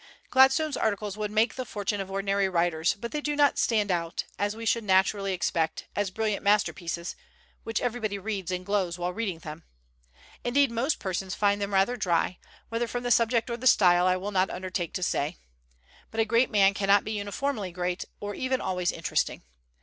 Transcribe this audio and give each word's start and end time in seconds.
Gladstone's 0.31 0.77
articles 0.77 1.15
would 1.15 1.29
make 1.29 1.53
the 1.53 1.63
fortune 1.63 2.01
of 2.01 2.09
ordinary 2.09 2.49
writers, 2.49 2.95
but 2.95 3.11
they 3.11 3.21
do 3.21 3.35
not 3.35 3.59
stand 3.59 3.91
out, 3.91 4.23
as 4.39 4.55
we 4.55 4.65
should 4.65 4.83
naturally 4.83 5.31
expect, 5.31 5.85
as 5.95 6.09
brilliant 6.09 6.43
masterpieces, 6.43 7.15
which 7.63 7.79
everybody 7.79 8.17
reads 8.17 8.49
and 8.49 8.65
glows 8.65 8.97
while 8.97 9.13
reading 9.13 9.37
them. 9.37 9.63
Indeed, 10.43 10.71
most 10.71 10.97
persons 10.97 11.35
find 11.35 11.61
them 11.61 11.71
rather 11.75 11.97
dry, 11.97 12.39
whether 12.69 12.87
from 12.87 13.03
the 13.03 13.11
subject 13.11 13.47
or 13.51 13.57
the 13.57 13.67
style 13.67 14.07
I 14.07 14.17
will 14.17 14.31
not 14.31 14.49
undertake 14.49 14.93
to 14.95 15.03
say. 15.03 15.37
But 16.09 16.19
a 16.19 16.25
great 16.25 16.49
man 16.49 16.73
cannot 16.73 17.03
be 17.03 17.11
uniformly 17.11 17.71
great 17.71 18.03
or 18.19 18.33
even 18.33 18.59
always 18.59 18.91
interesting. 18.91 19.43